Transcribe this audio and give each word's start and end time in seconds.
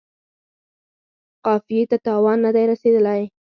قافیې 1.45 1.83
ته 1.89 1.97
تاوان 2.05 2.37
نه 2.45 2.51
دی 2.55 2.63
رسیدلی. 2.71 3.21